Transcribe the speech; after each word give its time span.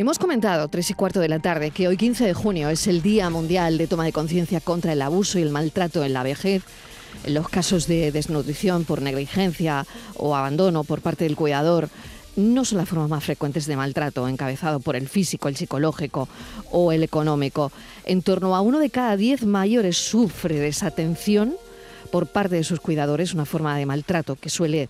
Hemos 0.00 0.18
comentado, 0.18 0.66
tres 0.68 0.88
y 0.88 0.94
cuarto 0.94 1.20
de 1.20 1.28
la 1.28 1.40
tarde, 1.40 1.72
que 1.72 1.86
hoy 1.86 1.98
15 1.98 2.24
de 2.24 2.32
junio 2.32 2.70
es 2.70 2.86
el 2.86 3.02
Día 3.02 3.28
Mundial 3.28 3.76
de 3.76 3.86
Toma 3.86 4.06
de 4.06 4.14
Conciencia 4.14 4.58
contra 4.62 4.94
el 4.94 5.02
Abuso 5.02 5.38
y 5.38 5.42
el 5.42 5.50
Maltrato 5.50 6.02
en 6.02 6.14
la 6.14 6.22
Vejez. 6.22 6.62
Los 7.26 7.50
casos 7.50 7.86
de 7.86 8.10
desnutrición 8.10 8.86
por 8.86 9.02
negligencia 9.02 9.86
o 10.16 10.34
abandono 10.34 10.84
por 10.84 11.02
parte 11.02 11.24
del 11.24 11.36
cuidador, 11.36 11.90
no 12.34 12.64
son 12.64 12.78
las 12.78 12.88
formas 12.88 13.10
más 13.10 13.24
frecuentes 13.24 13.66
de 13.66 13.76
maltrato, 13.76 14.26
encabezado 14.26 14.80
por 14.80 14.96
el 14.96 15.06
físico, 15.06 15.48
el 15.48 15.56
psicológico 15.56 16.30
o 16.70 16.92
el 16.92 17.02
económico. 17.02 17.70
En 18.06 18.22
torno 18.22 18.56
a 18.56 18.62
uno 18.62 18.78
de 18.78 18.88
cada 18.88 19.18
diez 19.18 19.44
mayores 19.44 19.98
sufre 19.98 20.60
desatención 20.60 21.56
por 22.10 22.26
parte 22.26 22.56
de 22.56 22.64
sus 22.64 22.80
cuidadores, 22.80 23.34
una 23.34 23.44
forma 23.44 23.76
de 23.76 23.84
maltrato 23.84 24.36
que 24.36 24.48
suele 24.48 24.88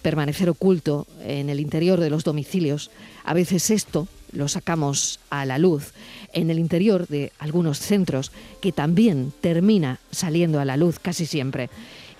permanecer 0.00 0.48
oculto 0.48 1.08
en 1.24 1.50
el 1.50 1.58
interior 1.58 1.98
de 1.98 2.10
los 2.10 2.22
domicilios. 2.22 2.92
A 3.24 3.34
veces 3.34 3.70
esto 3.70 4.06
lo 4.32 4.48
sacamos 4.48 5.20
a 5.30 5.44
la 5.44 5.58
luz 5.58 5.92
en 6.32 6.50
el 6.50 6.58
interior 6.58 7.06
de 7.06 7.32
algunos 7.38 7.78
centros 7.78 8.32
que 8.60 8.72
también 8.72 9.32
termina 9.40 10.00
saliendo 10.10 10.60
a 10.60 10.64
la 10.64 10.76
luz 10.76 10.98
casi 10.98 11.26
siempre 11.26 11.70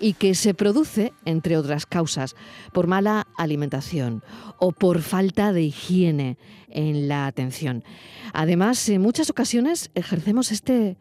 y 0.00 0.14
que 0.14 0.34
se 0.34 0.54
produce, 0.54 1.12
entre 1.24 1.56
otras 1.56 1.86
causas, 1.86 2.36
por 2.72 2.86
mala 2.86 3.26
alimentación 3.36 4.22
o 4.58 4.72
por 4.72 5.02
falta 5.02 5.52
de 5.52 5.62
higiene 5.62 6.36
en 6.68 7.08
la 7.08 7.26
atención. 7.26 7.84
Además, 8.32 8.88
en 8.88 9.00
muchas 9.00 9.30
ocasiones 9.30 9.90
ejercemos 9.94 10.52
este 10.52 10.96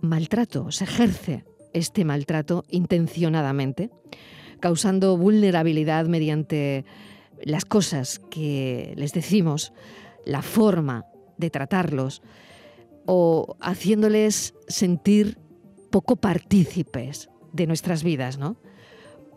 maltrato, 0.00 0.70
se 0.70 0.84
ejerce 0.84 1.44
este 1.72 2.04
maltrato 2.04 2.64
intencionadamente, 2.70 3.90
causando 4.60 5.16
vulnerabilidad 5.16 6.06
mediante 6.06 6.84
las 7.44 7.64
cosas 7.64 8.20
que 8.30 8.94
les 8.96 9.12
decimos, 9.12 9.72
la 10.28 10.42
forma 10.42 11.06
de 11.38 11.48
tratarlos 11.50 12.22
o 13.06 13.56
haciéndoles 13.60 14.54
sentir 14.68 15.38
poco 15.90 16.16
partícipes 16.16 17.30
de 17.52 17.66
nuestras 17.66 18.02
vidas, 18.02 18.38
¿no? 18.38 18.60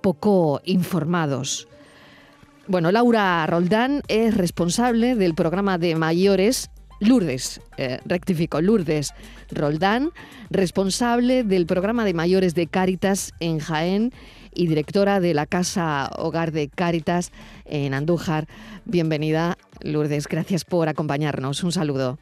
Poco 0.01 0.59
informados. 0.65 1.69
Bueno, 2.67 2.91
Laura 2.91 3.47
Roldán 3.47 4.01
es 4.09 4.35
responsable 4.35 5.15
del 5.15 5.33
programa 5.33 5.77
de 5.77 5.95
mayores 5.95 6.69
Lourdes, 7.01 7.61
eh, 7.77 7.99
rectifico, 8.05 8.61
Lourdes 8.61 9.13
Roldán, 9.49 10.11
responsable 10.51 11.43
del 11.43 11.65
programa 11.65 12.05
de 12.05 12.13
mayores 12.13 12.53
de 12.53 12.67
Cáritas 12.67 13.33
en 13.39 13.57
Jaén 13.57 14.13
y 14.53 14.67
directora 14.67 15.19
de 15.19 15.33
la 15.33 15.47
Casa 15.47 16.11
Hogar 16.17 16.51
de 16.51 16.69
Cáritas 16.69 17.31
en 17.65 17.95
Andújar. 17.95 18.47
Bienvenida, 18.85 19.57
Lourdes, 19.81 20.27
gracias 20.27 20.63
por 20.63 20.89
acompañarnos. 20.89 21.63
Un 21.63 21.71
saludo. 21.71 22.19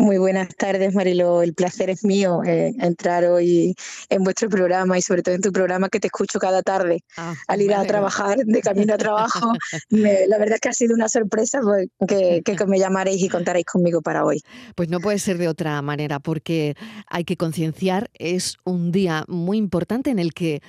Muy 0.00 0.16
buenas 0.16 0.48
tardes, 0.56 0.94
Marilo. 0.94 1.42
El 1.42 1.52
placer 1.52 1.90
es 1.90 2.04
mío 2.04 2.42
eh, 2.42 2.72
entrar 2.78 3.26
hoy 3.26 3.74
en 4.08 4.24
vuestro 4.24 4.48
programa 4.48 4.96
y 4.96 5.02
sobre 5.02 5.22
todo 5.22 5.34
en 5.34 5.42
tu 5.42 5.52
programa 5.52 5.90
que 5.90 6.00
te 6.00 6.06
escucho 6.06 6.38
cada 6.38 6.62
tarde 6.62 7.04
ah, 7.18 7.34
al 7.48 7.60
ir 7.60 7.74
a 7.74 7.84
trabajar, 7.84 8.38
de 8.38 8.62
camino 8.62 8.94
a 8.94 8.96
trabajo. 8.96 9.52
la 9.90 10.38
verdad 10.38 10.54
es 10.54 10.60
que 10.62 10.68
ha 10.70 10.72
sido 10.72 10.94
una 10.94 11.10
sorpresa 11.10 11.60
pues, 11.60 11.88
que, 12.08 12.40
que, 12.42 12.66
me 12.66 12.78
llamaréis 12.78 13.22
y 13.22 13.28
contaréis 13.28 13.66
conmigo 13.66 14.00
para 14.00 14.24
hoy. 14.24 14.40
Pues 14.74 14.88
no 14.88 15.00
puede 15.00 15.18
ser 15.18 15.36
de 15.36 15.48
otra 15.48 15.82
manera 15.82 16.18
porque 16.18 16.76
hay 17.06 17.24
que 17.24 17.36
concienciar. 17.36 18.10
Es 18.14 18.56
un 18.64 18.92
día 18.92 19.26
muy 19.28 19.58
importante 19.58 20.08
en 20.08 20.18
el 20.18 20.32
que 20.32 20.62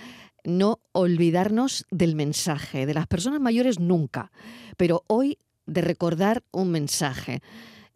no 0.43 0.81
olvidarnos 0.91 1.85
del 1.89 2.15
mensaje, 2.15 2.85
de 2.85 2.93
las 2.93 3.07
personas 3.07 3.39
mayores 3.39 3.79
nunca, 3.79 4.29
pero 4.75 5.05
hoy 5.07 5.37
de 5.67 5.79
recordar 5.79 6.43
un 6.51 6.69
mensaje 6.69 7.41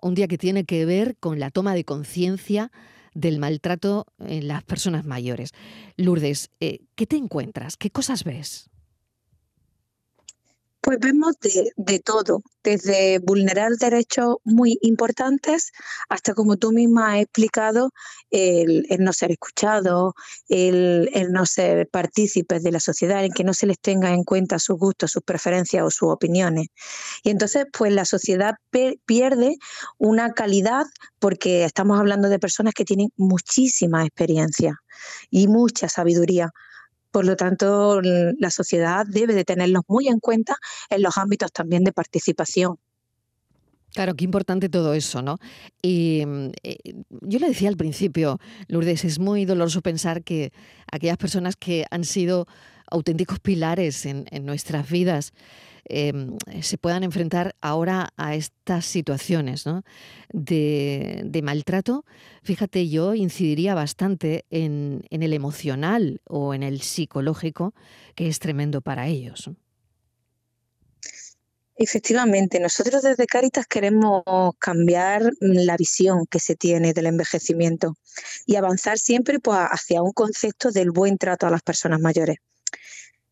un 0.05 0.13
día 0.13 0.27
que 0.27 0.37
tiene 0.37 0.65
que 0.65 0.85
ver 0.85 1.17
con 1.17 1.39
la 1.39 1.49
toma 1.49 1.73
de 1.73 1.83
conciencia 1.83 2.71
del 3.15 3.39
maltrato 3.39 4.05
en 4.19 4.47
las 4.47 4.63
personas 4.63 5.03
mayores. 5.03 5.49
Lourdes, 5.97 6.51
eh, 6.59 6.81
¿qué 6.93 7.07
te 7.07 7.15
encuentras? 7.15 7.75
¿Qué 7.75 7.89
cosas 7.89 8.23
ves? 8.23 8.69
Pues 10.85 10.99
vemos 10.99 11.33
de, 11.41 11.99
todo, 11.99 12.43
desde 12.63 13.17
vulnerar 13.17 13.71
derechos 13.71 14.35
muy 14.43 14.77
importantes 14.83 15.71
hasta, 16.09 16.35
como 16.35 16.57
tú 16.57 16.71
misma 16.73 17.13
has 17.13 17.21
explicado, 17.21 17.89
el, 18.29 18.85
no 18.99 19.11
ser 19.11 19.31
escuchado, 19.31 20.13
el, 20.47 21.09
no 21.31 21.47
ser 21.47 21.89
partícipes 21.89 22.61
de 22.61 22.71
la 22.71 22.79
sociedad, 22.79 23.25
en 23.25 23.31
que 23.31 23.43
no 23.43 23.55
se 23.55 23.65
les 23.65 23.79
tenga 23.79 24.13
en 24.13 24.23
cuenta 24.23 24.59
sus 24.59 24.77
gustos, 24.77 25.09
sus 25.09 25.23
preferencias 25.23 25.83
o 25.83 25.89
sus 25.89 26.09
opiniones. 26.09 26.67
Y 27.23 27.31
entonces, 27.31 27.65
pues 27.75 27.91
la 27.91 28.05
sociedad 28.05 28.53
pierde 29.07 29.57
una 29.97 30.33
calidad 30.33 30.85
porque 31.17 31.63
estamos 31.63 31.99
hablando 31.99 32.29
de 32.29 32.37
personas 32.37 32.75
que 32.75 32.85
tienen 32.85 33.09
muchísima 33.17 34.05
experiencia 34.05 34.75
y 35.31 35.47
mucha 35.47 35.89
sabiduría 35.89 36.51
por 37.15 37.25
lo 37.25 37.37
tanto, 37.37 38.01
la 38.01 38.49
sociedad 38.51 39.05
debe 39.07 39.33
de 39.33 39.45
tenerlos 39.45 39.83
muy 39.87 40.09
en 40.09 40.19
cuenta 40.19 40.57
en 40.89 41.01
los 41.01 41.17
ámbitos 41.17 41.49
también 41.53 41.85
de 41.85 41.93
participación. 41.93 42.75
Claro, 43.93 44.15
qué 44.15 44.25
importante 44.25 44.67
todo 44.67 44.93
eso, 44.93 45.21
¿no? 45.21 45.37
Y 45.81 46.25
eh, 46.63 46.75
yo 47.21 47.39
le 47.39 47.47
decía 47.47 47.69
al 47.69 47.77
principio, 47.77 48.37
Lourdes, 48.67 49.05
es 49.05 49.17
muy 49.17 49.45
doloroso 49.45 49.81
pensar 49.81 50.25
que 50.25 50.51
aquellas 50.91 51.15
personas 51.15 51.55
que 51.55 51.85
han 51.89 52.03
sido 52.03 52.47
auténticos 52.87 53.39
pilares 53.39 54.05
en, 54.05 54.25
nuestras 54.45 54.89
vidas, 54.89 55.33
Em, 55.87 56.37
se 56.63 56.79
puedan 56.79 57.03
enfrentar 57.03 57.55
ahora 57.61 58.09
a 58.17 58.33
estas 58.33 58.85
situaciones 58.85 59.65
de, 60.33 61.41
maltrato. 61.43 62.05
Fíjate, 62.41 62.89
yo 62.89 63.13
incidiría 63.13 63.75
bastante 63.75 64.45
en, 64.49 65.03
el 65.11 65.33
emocional 65.33 66.21
o 66.25 66.55
en 66.55 66.63
el 66.63 66.81
psicológico, 66.81 67.75
que 68.15 68.27
es 68.27 68.39
tremendo 68.39 68.81
para 68.81 69.07
ellos. 69.07 69.51
Efectivamente, 71.77 72.59
nosotros 72.59 73.03
desde 73.03 73.27
Caritas 73.27 73.67
queremos 73.67 74.23
cambiar 74.57 75.29
la 75.39 75.75
visión 75.77 76.25
que 76.25 76.39
se 76.39 76.55
tiene 76.55 76.93
del 76.93 77.07
envejecimiento 77.07 77.95
y 78.47 78.55
avanzar 78.55 78.97
siempre 78.97 79.39
pues, 79.39 79.59
hacia 79.59 80.01
un 80.01 80.13
concepto 80.13 80.71
del 80.71 80.91
buen 80.91 81.17
trato 81.17 81.45
a 81.45 81.51
las 81.51 81.61
personas 81.61 81.99
mayores. 81.99 82.37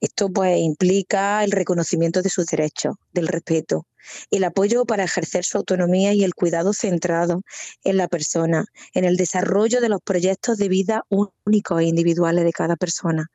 Esto 0.04 0.30
pues 0.30 0.60
implica 0.60 1.44
el 1.44 1.52
reconocimiento 1.52 2.22
de 2.22 2.30
sus 2.30 2.46
derechos, 2.48 2.96
del 3.14 3.28
respeto, 3.28 3.88
el 4.32 4.44
apoyo 4.44 4.86
para 4.86 5.06
ejercer 5.06 5.46
su 5.46 5.58
autonomía 5.58 6.14
y 6.14 6.24
el 6.24 6.34
cuidado 6.34 6.74
centrado 6.74 7.42
en 7.84 7.98
la 7.98 8.08
persona, 8.08 8.66
en 8.94 9.06
el 9.06 9.16
desarrollo 9.16 9.82
de 9.82 9.90
los 9.90 10.02
proyectos 10.02 10.58
de 10.58 10.68
vida 10.68 11.04
únicos 11.10 11.80
e 11.80 11.86
individuales 11.86 12.44
de 12.44 12.52
cada 12.52 12.76
persona. 12.76 13.28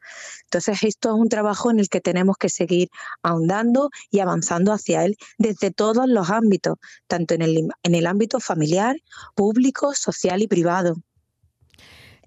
Entonces, 0.44 0.82
esto 0.82 1.08
es 1.08 1.14
un 1.14 1.28
trabajo 1.28 1.70
en 1.70 1.80
el 1.80 1.88
que 1.88 2.00
tenemos 2.00 2.36
que 2.36 2.48
seguir 2.48 2.88
ahondando 3.22 3.90
y 4.10 4.20
avanzando 4.20 4.72
hacia 4.72 5.04
él 5.04 5.16
desde 5.38 5.70
todos 5.70 6.06
los 6.06 6.30
ámbitos, 6.30 6.76
tanto 7.06 7.34
en 7.34 7.42
el, 7.42 7.68
en 7.82 7.94
el 7.94 8.06
ámbito 8.06 8.40
familiar, 8.40 8.96
público, 9.34 9.94
social 9.94 10.42
y 10.42 10.48
privado. 10.48 10.96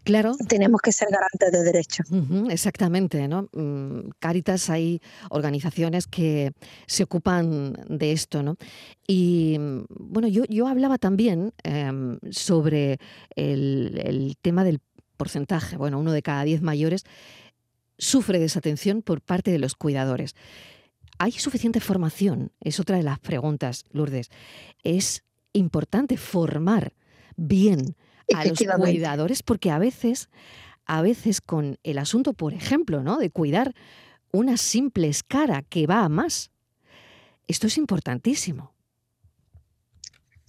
Claro. 0.03 0.35
Tenemos 0.47 0.81
que 0.81 0.91
ser 0.91 1.09
garantes 1.11 1.51
de 1.51 1.63
derechos. 1.63 2.07
exactamente, 2.49 3.27
¿no? 3.27 3.49
Mm, 3.53 4.09
Caritas 4.19 4.69
hay 4.69 4.99
organizaciones 5.29 6.07
que 6.07 6.53
se 6.87 7.03
ocupan 7.03 7.73
de 7.87 8.11
esto, 8.11 8.41
¿no? 8.41 8.57
Y 9.07 9.57
bueno, 9.89 10.27
yo, 10.27 10.43
yo 10.49 10.67
hablaba 10.67 10.97
también 10.97 11.53
em, 11.63 12.17
sobre 12.31 12.97
el, 13.35 14.35
tema 14.41 14.63
del 14.63 14.79
porcentaje. 15.17 15.77
Bueno, 15.77 15.99
uno 15.99 16.11
de 16.11 16.23
cada 16.23 16.43
diez 16.43 16.61
mayores 16.61 17.05
sufre 17.99 18.39
desatención 18.39 19.03
por 19.03 19.21
parte 19.21 19.51
de 19.51 19.59
los 19.59 19.75
cuidadores. 19.75 20.35
¿Hay 21.19 21.33
suficiente 21.33 21.79
formación? 21.79 22.51
Es 22.59 22.79
otra 22.79 22.97
de 22.97 23.03
las 23.03 23.19
preguntas, 23.19 23.85
Lourdes. 23.91 24.31
Es 24.83 25.23
importante 25.53 26.17
formar 26.17 26.93
bien 27.35 27.95
a 28.33 28.45
los 28.45 28.57
cuidadores, 28.57 29.43
porque 29.43 29.71
a 29.71 29.79
veces, 29.79 30.29
a 30.85 31.01
veces 31.01 31.41
con 31.41 31.77
el 31.83 31.97
asunto, 31.97 32.33
por 32.33 32.53
ejemplo, 32.53 33.03
¿no? 33.03 33.17
de 33.17 33.29
cuidar 33.29 33.73
una 34.31 34.57
simple 34.57 35.09
escara 35.09 35.61
que 35.63 35.87
va 35.87 36.03
a 36.03 36.09
más. 36.09 36.51
Esto 37.47 37.67
es 37.67 37.77
importantísimo. 37.77 38.73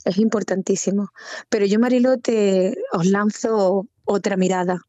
Es 0.04 0.18
importantísimo. 0.18 1.08
Pero 1.48 1.66
yo, 1.66 1.78
Marilote, 1.78 2.76
os 2.92 3.06
lanzo 3.06 3.86
otra 4.04 4.36
mirada. 4.36 4.80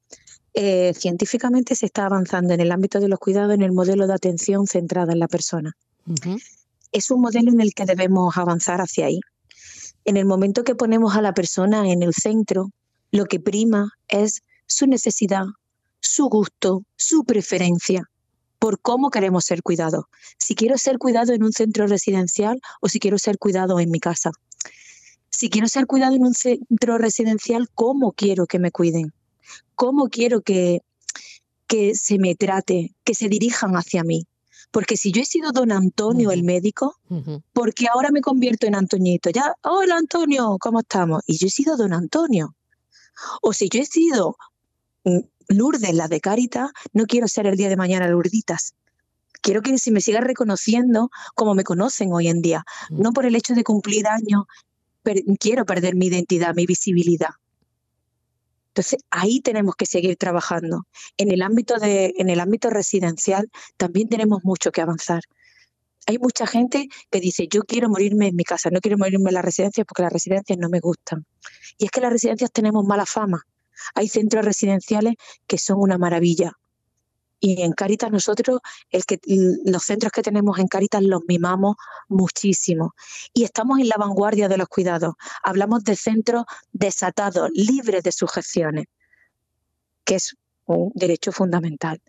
Eh, 0.54 0.94
científicamente 0.96 1.76
se 1.76 1.88
está 1.88 2.06
avanzando 2.06 2.54
en 2.54 2.60
el 2.60 2.72
ámbito 2.72 3.00
de 3.00 3.08
los 3.08 3.20
cuidados 3.20 3.56
en 3.56 3.64
el 3.64 3.72
modelo 3.72 4.06
de 4.06 4.14
atención 4.14 4.68
centrada 4.68 5.14
en 5.14 5.20
la 5.20 5.28
persona. 5.28 5.76
Es 6.92 7.10
un 7.10 7.22
modelo 7.22 7.52
en 7.52 7.62
el 7.62 7.74
que 7.74 7.86
debemos 7.86 8.38
avanzar 8.38 8.82
hacia 8.82 9.08
ahí. 9.08 9.20
En 10.06 10.18
el 10.18 10.26
momento 10.26 10.64
que 10.64 10.76
ponemos 10.76 11.16
a 11.16 11.22
la 11.22 11.34
persona 11.34 11.90
en 11.90 12.04
el 12.04 12.14
centro, 12.14 12.70
lo 13.14 13.26
que 13.26 13.40
prima 13.40 13.92
es 14.08 14.42
su 14.66 14.88
necesidad, 14.88 15.46
su 16.02 16.26
gusto, 16.26 16.84
su 16.98 17.24
preferencia. 17.24 18.10
por 18.60 18.80
cómo 18.80 19.10
queremos 19.10 19.44
ser 19.44 19.62
cuidados. 19.62 20.06
Si 20.38 20.56
quiero 20.56 20.78
ser 20.78 20.98
cuidado 20.98 21.34
en 21.34 21.44
un 21.44 21.52
centro 21.52 21.86
residencial 21.86 22.62
o 22.80 22.88
si 22.88 22.98
quiero 22.98 23.18
ser 23.20 23.38
cuidado 23.38 23.78
en 23.82 23.92
mi 23.92 24.00
casa. 24.00 24.32
Si 25.30 25.50
quiero 25.50 25.68
ser 25.68 25.86
cuidado 25.86 26.16
en 26.16 26.24
un 26.24 26.34
centro 26.34 26.98
residencial, 26.98 27.68
¿cómo 27.76 28.14
quiero 28.14 28.46
que 28.46 28.60
me 28.60 28.72
cuiden? 28.72 29.12
¿Cómo 29.76 30.08
quiero 30.08 30.40
que, 30.42 30.80
que 31.68 31.94
se 31.94 32.18
me 32.18 32.36
trate, 32.36 32.96
que 33.04 33.14
se 33.14 33.28
dirijan 33.28 33.74
hacia 33.76 34.02
mí? 34.06 34.28
Porque 34.72 34.96
si 34.96 35.12
yo 35.12 35.22
he 35.22 35.26
sido 35.26 35.52
don 35.52 35.74
Antonio 35.74 36.32
el 36.32 36.44
médico, 36.44 36.96
porque 37.52 37.88
ahora 37.94 38.12
me 38.12 38.22
convierto 38.22 38.66
en 38.66 38.76
Antoñito? 38.76 39.30
Ya, 39.30 39.56
hola 39.64 39.98
Antonio, 39.98 40.56
¿cómo 40.58 40.80
estamos? 40.80 41.22
Y 41.28 41.38
yo 41.38 41.48
he 41.48 41.52
sido 41.52 41.76
don 41.76 41.92
Antonio. 41.92 42.56
O 43.42 43.54
si 43.54 43.70
yo 43.70 43.82
he 43.82 43.86
sido 43.86 44.38
mm, 45.04 45.20
Lourdes, 45.50 45.94
la 45.94 46.08
de 46.08 46.22
Caritas, 46.22 46.72
no 46.94 47.06
quiero 47.06 47.28
ser 47.28 47.48
el 47.48 47.58
día 47.58 47.70
de 47.70 47.78
mañana 47.78 48.08
Lourditas. 48.08 48.74
Quiero 49.42 49.62
que 49.62 49.78
se 49.78 49.92
me 49.92 50.02
siga 50.02 50.22
reconociendo 50.22 51.10
como 51.36 51.54
me 51.54 51.64
conocen 51.64 52.14
hoy 52.14 52.28
en 52.28 52.42
día, 52.42 52.64
mm. 52.90 53.02
no 53.02 53.14
por 53.14 53.26
el 53.26 53.36
hecho 53.36 53.54
de 53.54 53.64
cumplir 53.64 54.08
años, 54.08 54.46
quiero 55.40 55.66
perder 55.66 55.96
mi 55.96 56.08
identidad, 56.08 56.56
mi 56.56 56.66
visibilidad. 56.66 57.32
Entonces, 58.70 59.02
ahí 59.12 59.40
tenemos 59.40 59.76
que 59.76 59.86
seguir 59.86 60.16
trabajando. 60.18 60.88
En 61.18 61.30
el 61.32 61.44
ámbito 61.44 61.78
de, 61.78 62.14
en 62.18 62.30
el 62.30 62.40
ámbito 62.40 62.72
residencial 62.72 63.52
también 63.78 64.10
tenemos 64.10 64.44
mucho 64.44 64.72
que 64.72 64.82
avanzar. 64.82 65.22
Hay 66.08 66.18
mucha 66.18 66.46
gente 66.46 66.90
que 67.10 67.20
dice, 67.20 67.48
yo 67.48 67.62
quiero 67.64 67.90
morirme 67.90 68.28
en 68.28 68.36
mi 68.36 68.44
casa, 68.44 68.70
no 68.70 68.80
quiero 68.82 68.98
morirme 68.98 69.30
en 69.30 69.36
la 69.36 69.42
residencia 69.42 69.86
porque 69.86 70.04
las 70.04 70.12
residencias 70.12 70.58
no 70.60 70.70
me 70.70 70.80
gustan. 70.80 71.26
Y 71.78 71.86
es 71.86 71.92
que 71.92 72.02
las 72.02 72.12
residencias 72.12 72.52
tenemos 72.52 72.86
mala 72.86 73.06
fama. 73.06 73.44
Hay 73.96 74.08
centros 74.08 74.46
residenciales 74.46 75.16
que 75.48 75.58
son 75.58 75.78
una 75.80 75.98
maravilla. 75.98 76.54
Y 77.40 77.62
en 77.62 77.74
Caritas 77.74 78.10
nosotros 78.10 78.60
el 78.90 79.06
que, 79.06 79.20
los 79.66 79.84
centros 79.84 80.14
que 80.14 80.22
tenemos 80.22 80.60
en 80.60 80.68
Caritas 80.68 81.04
los 81.04 81.24
mimamos 81.28 81.76
muchísimo. 82.08 82.96
Y 83.34 83.44
estamos 83.44 83.80
en 83.80 83.90
la 83.90 83.98
vanguardia 83.98 84.48
de 84.48 84.58
los 84.58 84.70
cuidados. 84.70 85.16
Hablamos 85.44 85.84
de 85.84 85.96
centros 85.96 86.46
desatados, 86.72 87.50
libres 87.54 88.04
de 88.04 88.12
sujeciones, 88.14 88.86
que 90.06 90.16
es 90.16 90.38
un 90.66 90.92
derecho 90.96 91.32
fundamental. 91.34 92.02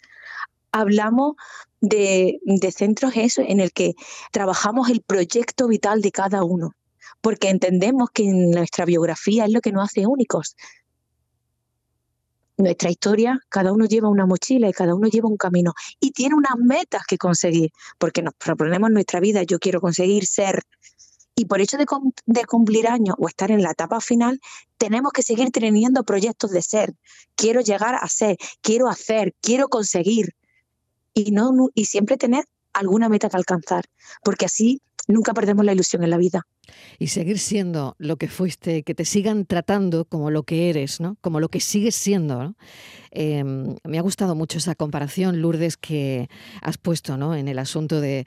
Hablamos 0.75 1.37
de, 1.81 2.41
de 2.45 2.73
centros 2.73 3.13
eso, 3.17 3.43
en 3.47 3.61
el 3.61 3.73
que 3.73 3.95
trabajamos 4.33 4.91
el 4.91 5.03
proyecto 5.03 5.69
vital 5.69 6.01
de 6.01 6.11
cada 6.11 6.43
uno, 6.43 6.73
porque 7.21 7.49
entendemos 7.49 8.11
que 8.13 8.25
nuestra 8.25 8.85
biografía 8.85 9.45
es 9.45 9.53
lo 9.53 9.61
que 9.61 9.73
nos 9.73 9.85
hace 9.85 10.07
únicos 10.07 10.57
nuestra 12.57 12.91
historia, 12.91 13.41
cada 13.49 13.73
uno 13.73 13.87
lleva 13.87 14.09
una 14.09 14.27
mochila 14.27 14.69
y 14.69 14.73
cada 14.73 14.95
uno 14.95 15.09
lleva 15.09 15.29
un 15.29 15.37
camino 15.37 15.73
y 16.01 16.13
tiene 16.13 16.35
unas 16.35 16.57
metas 16.59 17.03
que 17.07 17.19
conseguir, 17.19 17.71
porque 17.99 18.23
nos 18.23 18.35
proponemos 18.35 18.91
nuestra 18.91 19.21
vida, 19.21 19.43
yo 19.43 19.59
quiero 19.59 19.81
conseguir 19.81 20.27
ser. 20.27 20.63
Y 21.37 21.47
por 21.47 21.61
hecho 21.61 21.77
de, 21.77 21.87
de, 22.27 22.45
cumplir 22.45 22.87
años 22.87 23.17
o 23.19 23.29
estar 23.29 23.51
en 23.51 23.61
la 23.61 23.73
etapa 23.73 24.01
final, 24.01 24.39
tenemos 24.79 25.13
que 25.13 25.23
seguir 25.23 25.51
teniendo 25.51 26.05
proyectos 26.05 26.53
de 26.53 26.63
ser. 26.63 26.95
Quiero 27.35 27.61
llegar 27.61 27.97
a 27.97 28.07
ser, 28.09 28.37
quiero 28.61 28.89
hacer, 28.89 29.35
quiero 29.41 29.69
conseguir. 29.69 30.37
Y, 31.15 31.31
no, 31.31 31.53
y 31.75 31.85
siempre 31.85 32.17
tener 32.17 32.45
alguna 32.73 33.09
meta 33.09 33.29
que 33.29 33.37
alcanzar, 33.37 33.85
porque 34.23 34.47
así 34.47 34.83
nunca 35.07 35.33
perdemos 35.33 35.65
la 35.65 35.73
ilusión 35.73 36.03
en 36.03 36.11
la 36.11 36.19
vida 36.19 36.47
y 36.99 37.09
seguir 37.09 37.39
siendo 37.39 37.97
lo 37.99 38.17
que 38.17 38.29
fuiste, 38.29 38.83
que 38.83 38.95
te 38.95 39.05
sigan 39.05 39.47
tratando 39.47 40.05
como 40.05 40.31
lo 40.31 40.43
que 40.45 40.71
eres, 40.71 41.01
¿no? 41.01 41.17
como 41.21 41.41
lo 41.41 41.49
que 41.49 41.61
sigues 41.61 41.95
siendo. 41.95 42.55
Em, 43.11 43.77
me 43.85 43.99
ha 43.99 44.03
gustado 44.03 44.35
mucho 44.35 44.59
esa 44.59 44.75
comparación, 44.75 45.41
Lourdes, 45.41 45.77
que 45.77 46.29
has 46.63 46.79
puesto 46.79 47.17
¿no? 47.17 47.35
en 47.35 47.49
el 47.49 47.59
asunto 47.59 48.01
de 48.01 48.27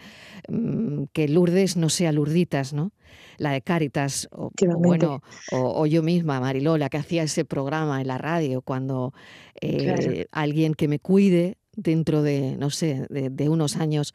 mm, 0.49 1.05
que 1.13 1.27
Lourdes 1.27 1.77
no 1.77 1.89
sea 1.89 2.11
Lurditas, 2.11 2.73
¿no? 2.73 2.91
la 3.37 3.51
de 3.51 3.61
Cáritas, 3.61 4.27
o, 4.31 4.51
bueno, 4.79 5.21
o, 5.51 5.85
yo 5.85 6.01
misma, 6.01 6.39
Marilola, 6.39 6.89
que 6.89 6.97
hacía 6.97 7.23
ese 7.23 7.45
programa 7.45 8.01
en 8.01 8.07
la 8.07 8.17
radio 8.17 8.61
cuando 8.61 9.13
eh, 9.61 10.25
alguien 10.31 10.73
que 10.73 10.87
me 10.87 10.99
cuide 10.99 11.57
dentro 11.77 12.21
de, 12.23 12.57
no 12.57 12.69
sé, 12.69 13.07
de 13.09 13.49
unos 13.49 13.77
años 13.77 14.13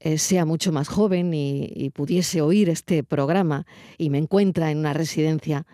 eh, 0.00 0.18
sea 0.18 0.44
mucho 0.44 0.70
más 0.70 0.88
joven 0.88 1.34
y, 1.34 1.90
pudiese 1.92 2.40
oír 2.40 2.68
este 2.68 3.02
programa 3.02 3.66
y 3.96 4.10
me 4.10 4.18
encuentra 4.18 4.70
en 4.70 4.78
una 4.78 4.92
residencia 4.92 5.66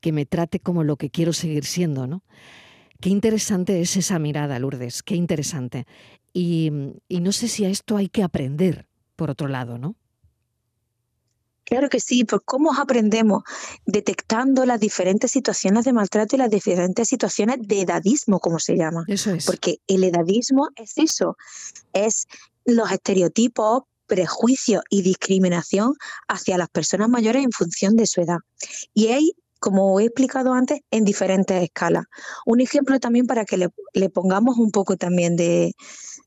que 0.00 0.12
me 0.12 0.26
trate 0.26 0.60
como 0.60 0.84
lo 0.84 0.96
que 0.96 1.08
quiero 1.08 1.32
seguir 1.32 1.64
siendo, 1.64 2.06
¿no? 2.06 2.22
Qué 3.00 3.08
interesante 3.08 3.80
es 3.80 3.96
esa 3.96 4.18
mirada, 4.18 4.58
Lourdes, 4.58 5.02
qué 5.02 5.14
interesante. 5.14 5.86
Y, 6.34 6.70
y 7.08 7.20
no 7.20 7.32
sé 7.32 7.48
si 7.48 7.64
a 7.64 7.70
esto 7.70 7.96
hay 7.96 8.08
que 8.08 8.22
aprender, 8.22 8.86
por 9.16 9.30
otro 9.30 9.48
lado, 9.48 9.78
¿no? 9.78 9.96
Claro 11.66 11.88
que 11.88 11.98
sí, 11.98 12.24
pues 12.24 12.42
cómo 12.44 12.72
aprendemos 12.72 13.42
detectando 13.86 14.64
las 14.64 14.78
diferentes 14.78 15.32
situaciones 15.32 15.84
de 15.84 15.92
maltrato 15.92 16.36
y 16.36 16.38
las 16.38 16.50
diferentes 16.50 17.08
situaciones 17.08 17.58
de 17.60 17.80
edadismo, 17.80 18.38
como 18.38 18.60
se 18.60 18.76
llama. 18.76 19.04
Eso 19.08 19.32
es. 19.32 19.44
Porque 19.44 19.80
el 19.88 20.04
edadismo 20.04 20.68
es 20.76 20.96
eso, 20.96 21.36
es 21.92 22.28
los 22.64 22.90
estereotipos, 22.92 23.82
prejuicios 24.06 24.82
y 24.90 25.02
discriminación 25.02 25.94
hacia 26.28 26.56
las 26.56 26.68
personas 26.68 27.08
mayores 27.08 27.42
en 27.42 27.50
función 27.50 27.96
de 27.96 28.06
su 28.06 28.20
edad. 28.20 28.38
Y 28.94 29.08
hay, 29.08 29.32
como 29.58 29.98
he 29.98 30.04
explicado 30.04 30.52
antes, 30.52 30.80
en 30.92 31.04
diferentes 31.04 31.60
escalas. 31.60 32.04
Un 32.44 32.60
ejemplo 32.60 33.00
también 33.00 33.26
para 33.26 33.44
que 33.44 33.56
le, 33.56 34.08
pongamos 34.10 34.56
un 34.58 34.70
poco 34.70 34.96
también 34.96 35.34
de, 35.34 35.74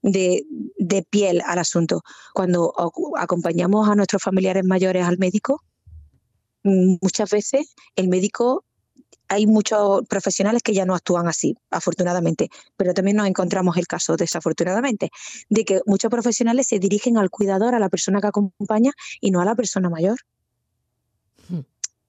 de 0.02 1.06
piel 1.10 1.42
al 1.46 1.60
asunto. 1.60 2.02
Cuando 2.34 2.74
acompañamos 3.18 3.90
a 3.90 3.96
nuestros 3.96 4.22
familiares 4.22 4.64
mayores 4.66 5.06
al 5.06 5.18
médico, 5.18 5.62
muchas 6.64 7.30
veces 7.30 7.76
el 7.96 8.08
médico 8.08 8.66
hay 9.30 9.46
muchos 9.46 10.02
profesionales 10.08 10.64
que 10.64 10.74
ya 10.74 10.86
no 10.86 10.96
actúan 10.96 11.28
así, 11.28 11.56
afortunadamente, 11.70 12.50
pero 12.76 12.94
también 12.94 13.18
nos 13.18 13.28
encontramos 13.28 13.78
el 13.78 13.86
caso, 13.86 14.18
desafortunadamente, 14.18 15.12
de 15.50 15.66
que 15.66 15.82
muchos 15.86 16.10
profesionales 16.10 16.68
se 16.68 16.80
dirigen 16.80 17.16
al 17.18 17.30
cuidador, 17.30 17.76
a 17.76 17.80
la 17.80 17.90
persona 17.90 18.22
que 18.22 18.28
acompaña 18.28 18.92
y 19.22 19.30
no 19.30 19.40
a 19.40 19.46
la 19.46 19.56
persona 19.56 19.90
mayor. 19.90 20.18
Hmm. 21.48 21.62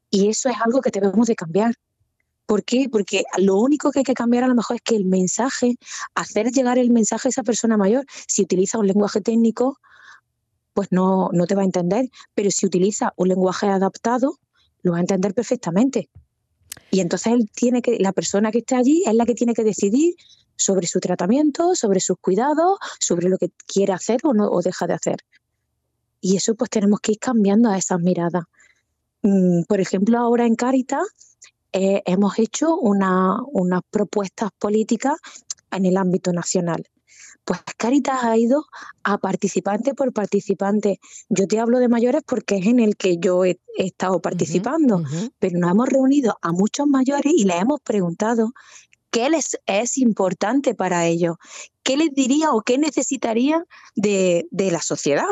Y 0.08 0.28
eso 0.28 0.48
es 0.48 0.56
algo 0.64 0.80
que 0.80 0.90
debemos 0.90 1.26
de 1.26 1.36
cambiar. 1.36 1.74
¿Por 2.50 2.64
qué? 2.64 2.88
Porque 2.90 3.22
lo 3.38 3.60
único 3.60 3.92
que 3.92 4.00
hay 4.00 4.04
que 4.04 4.12
cambiar 4.12 4.42
a 4.42 4.48
lo 4.48 4.56
mejor 4.56 4.74
es 4.74 4.82
que 4.82 4.96
el 4.96 5.04
mensaje, 5.04 5.76
hacer 6.16 6.50
llegar 6.50 6.78
el 6.78 6.90
mensaje 6.90 7.28
a 7.28 7.30
esa 7.30 7.44
persona 7.44 7.76
mayor, 7.76 8.04
si 8.26 8.42
utiliza 8.42 8.76
un 8.76 8.88
lenguaje 8.88 9.20
técnico, 9.20 9.78
pues 10.74 10.88
no, 10.90 11.28
no 11.32 11.46
te 11.46 11.54
va 11.54 11.62
a 11.62 11.64
entender, 11.64 12.10
pero 12.34 12.50
si 12.50 12.66
utiliza 12.66 13.12
un 13.14 13.28
lenguaje 13.28 13.68
adaptado, 13.68 14.40
lo 14.82 14.90
va 14.90 14.98
a 14.98 15.00
entender 15.00 15.32
perfectamente. 15.32 16.10
Y 16.90 16.98
entonces 16.98 17.34
él 17.34 17.48
tiene 17.54 17.82
que, 17.82 18.00
la 18.00 18.12
persona 18.12 18.50
que 18.50 18.58
esté 18.58 18.74
allí 18.74 19.04
es 19.06 19.14
la 19.14 19.26
que 19.26 19.34
tiene 19.34 19.54
que 19.54 19.62
decidir 19.62 20.16
sobre 20.56 20.88
su 20.88 20.98
tratamiento, 20.98 21.76
sobre 21.76 22.00
sus 22.00 22.16
cuidados, 22.20 22.80
sobre 22.98 23.28
lo 23.28 23.38
que 23.38 23.52
quiere 23.64 23.92
hacer 23.92 24.18
o 24.24 24.34
no 24.34 24.50
o 24.50 24.60
deja 24.60 24.88
de 24.88 24.94
hacer. 24.94 25.18
Y 26.20 26.34
eso 26.34 26.56
pues 26.56 26.68
tenemos 26.68 26.98
que 26.98 27.12
ir 27.12 27.20
cambiando 27.20 27.70
a 27.70 27.78
esas 27.78 28.00
miradas. 28.00 28.42
Mm, 29.22 29.62
por 29.68 29.80
ejemplo, 29.80 30.18
ahora 30.18 30.46
en 30.46 30.56
Caritas 30.56 31.06
eh, 31.72 32.02
hemos 32.04 32.38
hecho 32.38 32.76
unas 32.76 33.82
propuestas 33.90 34.50
políticas 34.58 35.16
en 35.70 35.86
el 35.86 35.96
ámbito 35.96 36.32
nacional. 36.32 36.88
Pues 37.44 37.60
Caritas 37.76 38.22
ha 38.22 38.36
ido 38.36 38.64
a 39.02 39.18
participante 39.18 39.94
por 39.94 40.12
participante. 40.12 41.00
Yo 41.28 41.46
te 41.46 41.58
hablo 41.58 41.78
de 41.78 41.88
mayores 41.88 42.22
porque 42.26 42.56
es 42.58 42.66
en 42.66 42.80
el 42.80 42.96
que 42.96 43.16
yo 43.18 43.44
he, 43.44 43.58
estado 43.76 44.20
participando, 44.20 45.02
pero 45.38 45.58
nos 45.58 45.70
hemos 45.70 45.88
reunido 45.88 46.38
a 46.42 46.52
muchos 46.52 46.86
mayores 46.86 47.32
y 47.34 47.44
les 47.44 47.62
hemos 47.62 47.80
preguntado 47.80 48.52
qué 49.10 49.30
les 49.30 49.58
es 49.66 49.96
importante 49.96 50.74
para 50.74 51.06
ellos, 51.06 51.36
qué 51.82 51.96
les 51.96 52.12
diría 52.12 52.52
o 52.52 52.60
qué 52.60 52.78
necesitarían 52.78 53.64
de, 53.96 54.46
de 54.50 54.70
la 54.70 54.82
sociedad. 54.82 55.24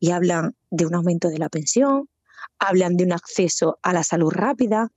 Y 0.00 0.10
hablan 0.10 0.54
de 0.70 0.86
un 0.86 0.94
aumento 0.94 1.28
de 1.28 1.38
la 1.38 1.48
pensión, 1.48 2.08
hablan 2.58 2.96
de 2.96 3.04
un 3.04 3.12
acceso 3.12 3.78
a 3.82 3.92
la 3.92 4.04
salud 4.04 4.30
rápida, 4.30 4.92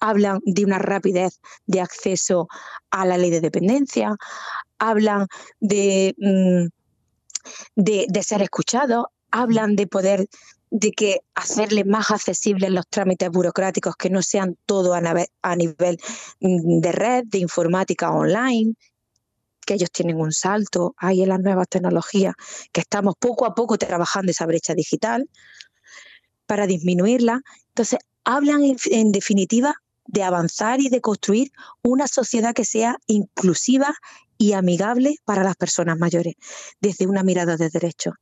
hablan 0.00 0.40
de 0.44 0.64
una 0.64 0.78
rapidez 0.78 1.40
de 1.66 1.80
acceso 1.80 2.48
a 2.90 3.06
la 3.06 3.18
ley 3.18 3.30
de 3.30 3.40
dependencia, 3.40 4.16
hablan 4.78 5.26
de, 5.60 6.14
mm, 6.18 6.66
de, 7.76 8.22
ser 8.22 8.42
escuchados, 8.42 9.06
hablan 9.30 9.76
de 9.76 9.86
poder 9.86 10.26
de 10.70 10.90
que 10.90 11.20
hacerle 11.34 11.84
más 11.84 12.10
accesibles 12.10 12.70
los 12.70 12.86
trámites 12.88 13.30
burocráticos 13.30 13.94
que 13.96 14.10
no 14.10 14.22
sean 14.22 14.56
todo 14.66 14.94
a, 14.94 15.00
a, 15.42 15.56
nivel 15.56 15.98
mm, 16.40 16.80
de 16.80 16.92
red, 16.92 17.24
de 17.26 17.38
informática 17.38 18.10
online, 18.10 18.74
que 19.64 19.74
ellos 19.74 19.90
tienen 19.90 20.20
un 20.20 20.32
salto 20.32 20.94
ahí 20.98 21.22
en 21.22 21.28
las 21.30 21.40
nuevas 21.40 21.68
tecnologías, 21.68 22.34
que 22.72 22.80
estamos 22.80 23.14
poco 23.18 23.46
a 23.46 23.54
poco 23.54 23.78
trabajando 23.78 24.30
esa 24.30 24.46
brecha 24.46 24.74
digital 24.74 25.28
para 26.46 26.66
disminuirla. 26.66 27.40
Entonces, 27.68 27.98
hablan 28.24 28.62
en, 28.90 29.12
definitiva 29.12 29.74
de 30.06 30.22
avanzar 30.22 30.80
y 30.80 30.88
de 30.88 31.00
construir 31.00 31.50
una 31.82 32.06
sociedad 32.06 32.54
que 32.54 32.64
sea 32.64 32.96
inclusiva 33.06 33.94
y 34.36 34.52
amigable 34.52 35.16
para 35.24 35.44
las 35.44 35.56
personas 35.56 35.98
mayores, 35.98 36.34
desde 36.80 37.06
una 37.06 37.22
mirada 37.22 37.56
de 37.56 37.70
derecho. 37.70 38.12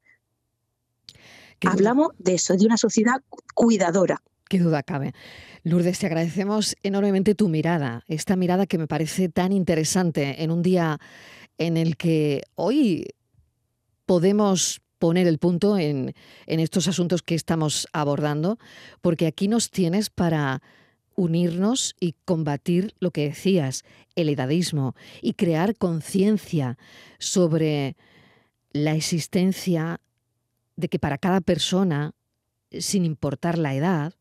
Hablamos 1.65 2.09
de 2.19 2.35
eso, 2.35 2.57
de 2.57 2.67
una 2.67 2.77
sociedad 2.77 3.23
cuidadora. 3.55 4.21
Qué 4.49 4.59
duda 4.59 4.83
cabe. 4.83 5.15
Lourdes, 5.63 5.99
te 5.99 6.07
agradecemos 6.07 6.77
enormemente 6.83 7.35
tu 7.35 7.49
mirada, 7.49 8.05
esta 8.09 8.37
mirada 8.37 8.67
que 8.67 8.79
me 8.79 8.89
parece 8.89 9.29
tan 9.29 9.53
interesante 9.53 10.43
en 10.43 10.51
un 10.51 10.63
día 10.63 10.99
en 11.57 11.77
el 11.77 11.97
que 11.97 12.43
hoy 12.57 13.07
podemos 14.07 14.83
poner 15.03 15.27
el 15.27 15.39
punto 15.39 15.79
en, 15.79 16.15
estos 16.47 16.87
asuntos 16.87 17.23
que 17.23 17.35
estamos 17.35 17.89
abordando, 17.93 18.61
porque 19.01 19.27
aquí 19.27 19.49
nos 19.49 19.69
tienes 19.69 20.11
para 20.11 20.63
unirnos 21.17 21.97
y 21.99 22.15
combatir 22.25 22.95
lo 23.01 23.11
que 23.11 23.25
decías, 23.25 23.83
el 24.15 24.29
edadismo, 24.29 24.95
y 25.21 25.33
crear 25.33 25.75
conciencia 25.75 26.79
sobre 27.19 27.97
la 28.71 28.95
existencia 28.95 30.01
de 30.77 30.87
que 30.87 31.01
para 31.01 31.19
cada 31.19 31.41
persona, 31.41 32.13
sin 32.71 33.05
importar 33.05 33.59
la 33.59 33.75
edad, 33.75 34.15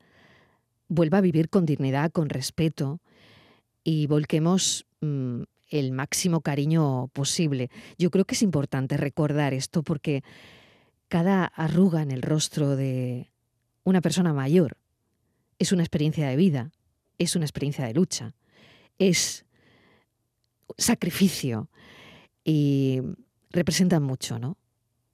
vuelva 0.87 1.19
a 1.19 1.21
vivir 1.21 1.49
con 1.49 1.67
dignidad, 1.67 2.11
con 2.11 2.27
respeto 2.27 3.01
y 3.83 4.07
volquemos 4.07 4.87
mm, 5.01 5.43
el 5.67 5.91
máximo 5.91 6.41
cariño 6.41 7.09
posible. 7.09 7.69
Yo 7.99 8.09
creo 8.09 8.25
que 8.25 8.33
es 8.33 8.41
importante 8.41 8.97
recordar 8.97 9.53
esto 9.53 9.83
porque 9.83 10.23
cada 11.11 11.43
arruga 11.43 12.01
en 12.01 12.09
el 12.09 12.21
rostro 12.21 12.77
de 12.77 13.33
una 13.83 13.99
persona 13.99 14.31
mayor 14.31 14.77
es 15.59 15.73
una 15.73 15.83
experiencia 15.83 16.29
de 16.29 16.37
vida, 16.37 16.71
es 17.17 17.35
una 17.35 17.43
experiencia 17.43 17.85
de 17.85 17.93
lucha, 17.93 18.33
es 18.97 19.43
sacrificio 20.77 21.69
y 22.45 23.01
representan 23.49 24.03
mucho, 24.03 24.39
¿no? 24.39 24.57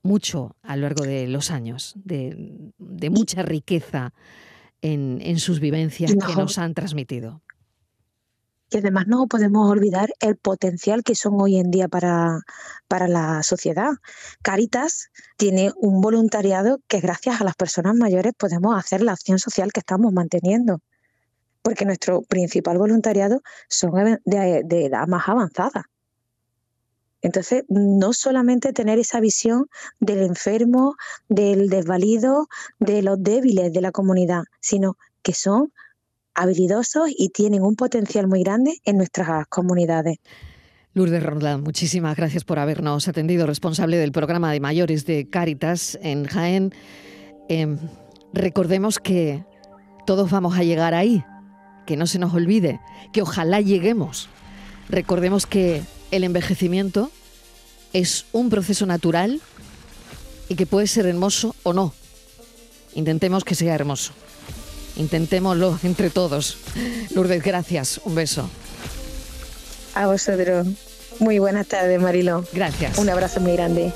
Mucho 0.04 0.56
a 0.62 0.76
lo 0.76 0.84
largo 0.84 1.04
de 1.04 1.28
los 1.28 1.50
años, 1.50 1.94
de, 1.96 2.72
de 2.78 3.10
mucha 3.10 3.42
riqueza 3.42 4.14
en, 4.84 5.40
sus 5.40 5.60
vivencias 5.60 6.14
que 6.14 6.36
nos 6.36 6.60
han 6.60 6.76
transmitido. 6.76 7.42
Y 8.70 8.78
además 8.78 9.08
no 9.08 9.28
podemos 9.28 9.70
olvidar 9.70 10.10
el 10.20 10.36
potencial 10.36 11.04
que 11.04 11.16
son 11.16 11.40
hoy 11.40 11.58
en 11.58 11.72
día 11.72 11.88
para, 11.88 12.42
para 12.88 13.08
la 13.08 13.42
sociedad. 13.44 13.92
Caritas 14.42 15.10
tiene 15.38 15.72
un 15.78 16.02
voluntariado 16.02 16.80
que 16.88 17.00
gracias 17.00 17.40
a 17.40 17.46
las 17.46 17.56
personas 17.56 17.96
mayores 17.96 18.34
podemos 18.38 18.78
hacer 18.78 19.02
la 19.02 19.14
acción 19.14 19.40
social 19.40 19.72
que 19.72 19.80
estamos 19.80 20.12
manteniendo. 20.12 20.82
Porque 21.62 21.86
nuestro 21.86 22.22
principal 22.24 22.78
voluntariado 22.78 23.42
son 23.70 24.20
de, 24.26 24.64
de 24.66 24.86
edad 24.86 25.08
más 25.08 25.30
avanzada. 25.30 25.86
Entonces, 27.22 27.64
no 27.68 28.14
solamente 28.14 28.74
tener 28.74 29.00
esa 29.00 29.20
visión 29.20 29.68
del 30.00 30.20
enfermo, 30.20 30.96
del 31.30 31.70
desvalido, 31.70 32.48
de 32.80 33.02
los 33.02 33.22
débiles 33.22 33.74
de 33.74 33.82
la 33.82 33.92
comunidad, 33.92 34.44
sino 34.60 34.98
que 35.24 35.34
son 35.34 35.74
habilidosos 36.38 37.10
y 37.18 37.30
tienen 37.30 37.64
un 37.64 37.76
potencial 37.76 38.28
muy 38.28 38.44
grande 38.44 38.78
en 38.86 38.98
nuestras 38.98 39.48
comunidades. 39.48 40.20
Lourdes 40.94 41.22
Rondán, 41.22 41.64
muchísimas 41.64 42.16
gracias 42.16 42.44
por 42.44 42.60
habernos 42.60 43.08
atendido, 43.08 43.46
responsable 43.46 43.98
del 43.98 44.12
programa 44.12 44.52
de 44.52 44.60
mayores 44.60 45.06
de 45.06 45.30
Cáritas 45.30 45.98
en 46.02 46.26
Jaén. 46.26 46.74
Em, 47.50 47.78
recordemos 48.34 49.00
que 49.00 49.44
todos 50.06 50.30
vamos 50.30 50.58
a 50.58 50.64
llegar 50.64 50.94
ahí, 50.94 51.24
que 51.86 51.98
no 51.98 52.08
se 52.08 52.20
nos 52.20 52.34
olvide, 52.34 52.80
que 53.12 53.22
ojalá 53.24 53.60
lleguemos. 53.60 54.30
Recordemos 54.90 55.48
que 55.48 55.82
el 56.12 56.24
envejecimiento 56.24 57.12
es 57.94 58.26
un 58.32 58.50
proceso 58.50 58.86
natural 58.86 59.42
y 60.50 60.56
que 60.56 60.68
puede 60.68 60.88
ser 60.88 61.08
hermoso 61.08 61.56
o 61.64 61.74
no. 61.74 61.94
Intentemos 62.94 63.44
que 63.44 63.56
sea 63.56 63.76
hermoso. 63.76 64.14
Intentémoslo 64.98 65.80
entre 65.84 66.10
todos. 66.10 66.58
Lourdes, 67.14 67.44
gracias. 67.44 68.02
Un 68.04 68.16
beso. 68.16 68.50
A 69.96 70.08
vosotros. 70.08 70.68
Muy 71.20 71.40
buenas 71.40 71.68
tardes, 71.68 72.00
Marilo. 72.00 72.44
Gracias. 72.54 72.98
Un 72.98 73.10
abrazo 73.10 73.40
muy 73.40 73.54
grande. 73.54 73.94